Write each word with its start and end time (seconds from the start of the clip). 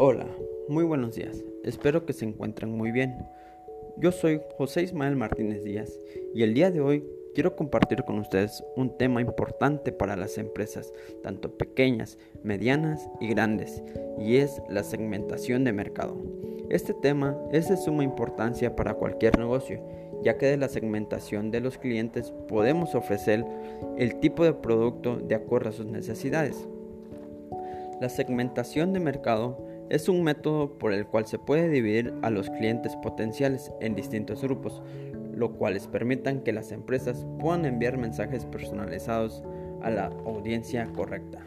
Hola, 0.00 0.28
muy 0.68 0.84
buenos 0.84 1.16
días. 1.16 1.44
Espero 1.64 2.06
que 2.06 2.12
se 2.12 2.24
encuentren 2.24 2.70
muy 2.70 2.92
bien. 2.92 3.26
Yo 3.96 4.12
soy 4.12 4.40
José 4.56 4.84
Ismael 4.84 5.16
Martínez 5.16 5.64
Díaz 5.64 5.92
y 6.32 6.44
el 6.44 6.54
día 6.54 6.70
de 6.70 6.80
hoy 6.80 7.04
quiero 7.34 7.56
compartir 7.56 8.04
con 8.04 8.20
ustedes 8.20 8.62
un 8.76 8.96
tema 8.96 9.20
importante 9.20 9.90
para 9.90 10.14
las 10.14 10.38
empresas, 10.38 10.92
tanto 11.24 11.58
pequeñas, 11.58 12.16
medianas 12.44 13.10
y 13.20 13.26
grandes, 13.26 13.82
y 14.20 14.36
es 14.36 14.62
la 14.68 14.84
segmentación 14.84 15.64
de 15.64 15.72
mercado. 15.72 16.16
Este 16.70 16.94
tema 16.94 17.36
es 17.50 17.68
de 17.68 17.76
suma 17.76 18.04
importancia 18.04 18.76
para 18.76 18.94
cualquier 18.94 19.36
negocio, 19.36 19.82
ya 20.22 20.38
que 20.38 20.46
de 20.46 20.58
la 20.58 20.68
segmentación 20.68 21.50
de 21.50 21.58
los 21.58 21.76
clientes 21.76 22.32
podemos 22.46 22.94
ofrecer 22.94 23.44
el 23.96 24.20
tipo 24.20 24.44
de 24.44 24.52
producto 24.52 25.16
de 25.16 25.34
acuerdo 25.34 25.70
a 25.70 25.72
sus 25.72 25.86
necesidades. 25.86 26.68
La 28.00 28.08
segmentación 28.08 28.92
de 28.92 29.00
mercado 29.00 29.66
es 29.90 30.08
un 30.08 30.22
método 30.22 30.78
por 30.78 30.92
el 30.92 31.06
cual 31.06 31.26
se 31.26 31.38
puede 31.38 31.68
dividir 31.68 32.12
a 32.22 32.30
los 32.30 32.50
clientes 32.50 32.94
potenciales 32.96 33.72
en 33.80 33.94
distintos 33.94 34.42
grupos, 34.42 34.82
lo 35.34 35.52
cuales 35.52 35.86
permitan 35.86 36.40
que 36.40 36.52
las 36.52 36.72
empresas 36.72 37.26
puedan 37.38 37.64
enviar 37.64 37.96
mensajes 37.96 38.44
personalizados 38.44 39.42
a 39.82 39.90
la 39.90 40.06
audiencia 40.26 40.86
correcta. 40.94 41.38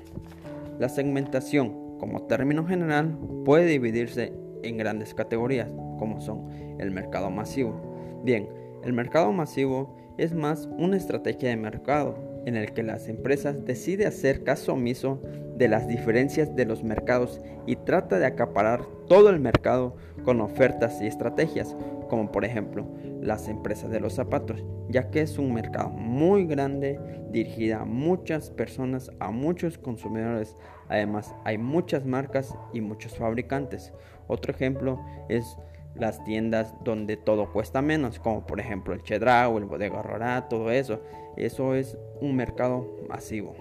La 0.79 0.89
segmentación, 0.89 1.97
como 1.99 2.23
término 2.23 2.65
general, 2.65 3.17
puede 3.45 3.65
dividirse 3.65 4.33
en 4.63 4.77
grandes 4.77 5.13
categorías, 5.13 5.71
como 5.99 6.21
son 6.21 6.49
el 6.79 6.91
mercado 6.91 7.29
masivo. 7.29 7.79
Bien, 8.23 8.47
el 8.83 8.93
mercado 8.93 9.31
masivo 9.31 9.95
es 10.17 10.33
más 10.33 10.67
una 10.77 10.97
estrategia 10.97 11.49
de 11.49 11.57
mercado 11.57 12.30
en 12.45 12.55
el 12.55 12.73
que 12.73 12.83
las 12.83 13.07
empresas 13.07 13.65
deciden 13.65 14.07
hacer 14.07 14.43
caso 14.43 14.73
omiso 14.73 15.21
de 15.57 15.67
las 15.67 15.87
diferencias 15.87 16.55
de 16.55 16.65
los 16.65 16.83
mercados 16.83 17.39
y 17.67 17.75
trata 17.75 18.17
de 18.17 18.25
acaparar 18.25 18.81
todo 19.07 19.29
el 19.29 19.39
mercado 19.39 19.95
con 20.23 20.41
ofertas 20.41 21.01
y 21.01 21.07
estrategias, 21.07 21.75
como 22.09 22.31
por 22.31 22.45
ejemplo 22.45 22.87
las 23.21 23.47
empresas 23.47 23.91
de 23.91 23.99
los 23.99 24.13
zapatos, 24.13 24.65
ya 24.89 25.11
que 25.11 25.21
es 25.21 25.37
un 25.37 25.53
mercado 25.53 25.89
muy 25.89 26.45
grande 26.45 26.99
dirigida 27.29 27.81
a 27.81 27.85
muchas 27.85 28.49
personas, 28.49 29.11
a 29.19 29.31
muchos 29.31 29.77
consumidores. 29.77 30.57
Además, 30.89 31.33
hay 31.45 31.57
muchas 31.57 32.05
marcas 32.05 32.55
y 32.73 32.81
muchos 32.81 33.15
fabricantes. 33.15 33.93
Otro 34.27 34.51
ejemplo 34.51 34.99
es 35.29 35.57
las 35.95 36.23
tiendas 36.23 36.73
donde 36.83 37.17
todo 37.17 37.51
cuesta 37.51 37.81
menos, 37.81 38.19
como 38.19 38.45
por 38.45 38.59
ejemplo 38.59 38.93
el 38.93 39.03
Chedraui, 39.03 39.57
el 39.57 39.65
Bodega 39.65 40.47
todo 40.49 40.71
eso. 40.71 41.01
Eso 41.37 41.75
es 41.75 41.97
un 42.19 42.35
mercado 42.35 42.87
masivo 43.07 43.55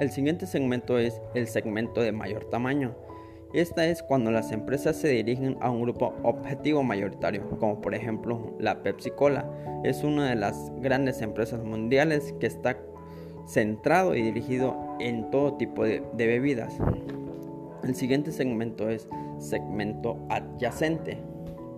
el 0.00 0.10
siguiente 0.10 0.46
segmento 0.46 0.98
es 0.98 1.20
el 1.34 1.46
segmento 1.46 2.02
de 2.02 2.12
mayor 2.12 2.44
tamaño. 2.46 2.94
Esta 3.54 3.86
es 3.86 4.02
cuando 4.02 4.30
las 4.30 4.52
empresas 4.52 4.96
se 4.96 5.08
dirigen 5.08 5.56
a 5.60 5.70
un 5.70 5.82
grupo 5.82 6.14
objetivo 6.22 6.82
mayoritario, 6.82 7.48
como 7.58 7.80
por 7.80 7.94
ejemplo 7.94 8.54
la 8.58 8.82
Pepsi 8.82 9.10
Cola. 9.10 9.50
Es 9.84 10.04
una 10.04 10.28
de 10.28 10.36
las 10.36 10.70
grandes 10.80 11.22
empresas 11.22 11.64
mundiales 11.64 12.34
que 12.40 12.46
está 12.46 12.76
centrado 13.46 14.14
y 14.14 14.22
dirigido 14.22 14.76
en 15.00 15.30
todo 15.30 15.54
tipo 15.54 15.84
de 15.84 16.02
bebidas. 16.14 16.76
El 17.88 17.94
siguiente 17.94 18.32
segmento 18.32 18.90
es 18.90 19.08
segmento 19.38 20.18
adyacente. 20.28 21.16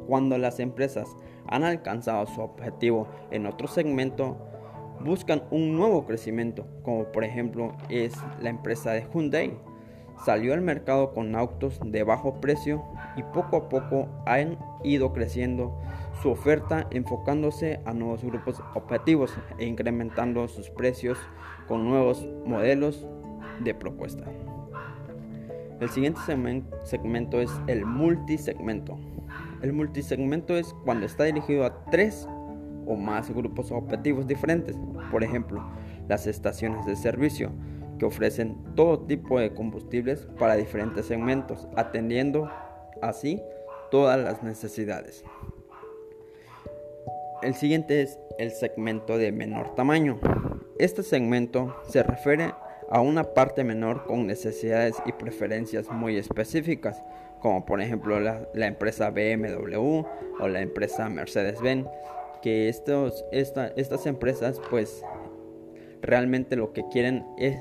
Cuando 0.08 0.38
las 0.38 0.58
empresas 0.58 1.08
han 1.46 1.62
alcanzado 1.62 2.26
su 2.26 2.40
objetivo 2.40 3.06
en 3.30 3.46
otro 3.46 3.68
segmento, 3.68 4.36
buscan 5.04 5.44
un 5.52 5.76
nuevo 5.76 6.06
crecimiento, 6.06 6.66
como 6.82 7.04
por 7.12 7.22
ejemplo 7.22 7.76
es 7.88 8.12
la 8.40 8.50
empresa 8.50 8.90
de 8.90 9.06
Hyundai. 9.14 9.56
Salió 10.24 10.52
al 10.52 10.62
mercado 10.62 11.12
con 11.12 11.36
autos 11.36 11.78
de 11.84 12.02
bajo 12.02 12.40
precio 12.40 12.82
y 13.16 13.22
poco 13.22 13.56
a 13.56 13.68
poco 13.68 14.08
han 14.26 14.58
ido 14.82 15.12
creciendo 15.12 15.78
su 16.22 16.30
oferta 16.30 16.88
enfocándose 16.90 17.78
a 17.84 17.94
nuevos 17.94 18.24
grupos 18.24 18.60
objetivos 18.74 19.32
e 19.58 19.64
incrementando 19.64 20.48
sus 20.48 20.70
precios 20.70 21.18
con 21.68 21.88
nuevos 21.88 22.26
modelos 22.44 23.06
de 23.60 23.74
propuesta. 23.74 24.24
El 25.80 25.88
siguiente 25.88 26.20
segmento 26.84 27.40
es 27.40 27.50
el 27.66 27.86
multisegmento. 27.86 28.98
El 29.62 29.72
multisegmento 29.72 30.56
es 30.56 30.74
cuando 30.84 31.06
está 31.06 31.24
dirigido 31.24 31.64
a 31.64 31.84
tres 31.86 32.28
o 32.86 32.96
más 32.96 33.30
grupos 33.30 33.72
objetivos 33.72 34.26
diferentes. 34.26 34.76
Por 35.10 35.24
ejemplo, 35.24 35.62
las 36.08 36.26
estaciones 36.26 36.84
de 36.84 36.96
servicio, 36.96 37.50
que 37.98 38.04
ofrecen 38.04 38.56
todo 38.74 39.00
tipo 39.00 39.38
de 39.38 39.54
combustibles 39.54 40.28
para 40.38 40.56
diferentes 40.56 41.06
segmentos, 41.06 41.68
atendiendo 41.76 42.50
así 43.00 43.40
todas 43.90 44.18
las 44.18 44.42
necesidades. 44.42 45.24
El 47.42 47.54
siguiente 47.54 48.02
es 48.02 48.18
el 48.38 48.50
segmento 48.50 49.16
de 49.16 49.32
menor 49.32 49.74
tamaño. 49.74 50.18
Este 50.78 51.02
segmento 51.02 51.76
se 51.88 52.02
refiere 52.02 52.44
a 52.44 52.69
una 52.98 53.22
parte 53.22 53.62
menor 53.62 54.04
con 54.04 54.26
necesidades 54.26 54.96
y 55.06 55.12
preferencias 55.12 55.88
muy 55.90 56.16
específicas, 56.16 57.02
como 57.40 57.64
por 57.64 57.80
ejemplo 57.80 58.18
la, 58.18 58.48
empresa 58.54 59.10
BMW 59.10 60.02
o 60.40 60.48
la 60.48 60.60
empresa 60.60 61.08
Mercedes-Benz, 61.08 61.86
que 62.42 62.68
estos, 62.68 63.24
estas 63.30 64.06
empresas 64.06 64.60
pues 64.70 65.04
realmente 66.02 66.56
lo 66.56 66.72
que 66.72 66.84
quieren 66.88 67.24
es 67.38 67.60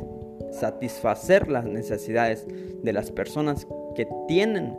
satisfacer 0.51 1.49
las 1.49 1.65
necesidades 1.65 2.47
de 2.81 2.93
las 2.93 3.11
personas 3.11 3.67
que 3.95 4.07
tienen 4.27 4.77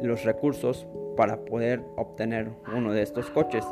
los 0.00 0.24
recursos 0.24 0.86
para 1.16 1.44
poder 1.44 1.82
obtener 1.96 2.50
uno 2.74 2.92
de 2.92 3.02
estos 3.02 3.30
coches. 3.30 3.64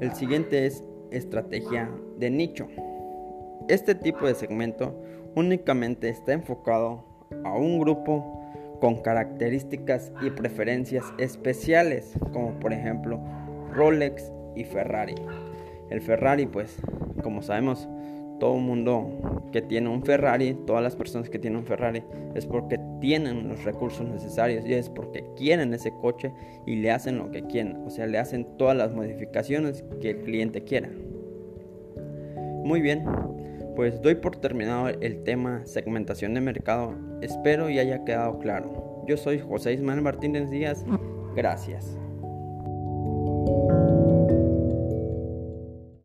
El 0.00 0.12
siguiente 0.14 0.66
es 0.66 0.82
estrategia 1.10 1.90
de 2.16 2.30
nicho. 2.30 2.66
Este 3.70 3.94
tipo 3.94 4.26
de 4.26 4.34
segmento 4.34 5.00
únicamente 5.36 6.08
está 6.08 6.32
enfocado 6.32 7.04
a 7.44 7.56
un 7.56 7.78
grupo 7.78 8.76
con 8.80 9.00
características 9.00 10.10
y 10.20 10.30
preferencias 10.30 11.04
especiales, 11.18 12.14
como 12.32 12.58
por 12.58 12.72
ejemplo 12.72 13.20
Rolex 13.72 14.32
y 14.56 14.64
Ferrari. 14.64 15.14
El 15.88 16.00
Ferrari, 16.00 16.46
pues, 16.46 16.78
como 17.22 17.42
sabemos, 17.42 17.88
todo 18.40 18.56
el 18.56 18.62
mundo 18.62 19.46
que 19.52 19.62
tiene 19.62 19.88
un 19.88 20.02
Ferrari, 20.02 20.54
todas 20.66 20.82
las 20.82 20.96
personas 20.96 21.30
que 21.30 21.38
tienen 21.38 21.60
un 21.60 21.66
Ferrari, 21.66 22.02
es 22.34 22.46
porque 22.46 22.80
tienen 23.00 23.46
los 23.46 23.62
recursos 23.62 24.04
necesarios 24.04 24.66
y 24.66 24.74
es 24.74 24.88
porque 24.88 25.24
quieren 25.36 25.72
ese 25.74 25.92
coche 25.92 26.32
y 26.66 26.74
le 26.74 26.90
hacen 26.90 27.18
lo 27.18 27.30
que 27.30 27.44
quieren, 27.44 27.76
o 27.86 27.90
sea, 27.90 28.08
le 28.08 28.18
hacen 28.18 28.48
todas 28.58 28.76
las 28.76 28.92
modificaciones 28.92 29.84
que 30.00 30.10
el 30.10 30.22
cliente 30.22 30.64
quiera. 30.64 30.90
Muy 32.64 32.80
bien, 32.80 33.04
pues 33.76 34.00
doy 34.02 34.16
por 34.16 34.36
terminado 34.36 34.88
el 34.88 35.22
tema 35.22 35.64
segmentación 35.66 36.34
de 36.34 36.40
mercado. 36.40 36.94
Espero 37.22 37.70
y 37.70 37.78
haya 37.78 38.04
quedado 38.04 38.38
claro. 38.38 39.04
Yo 39.06 39.16
soy 39.16 39.38
José 39.38 39.72
Ismael 39.72 40.02
Martínez 40.02 40.50
Díaz. 40.50 40.84
Gracias. 41.34 41.96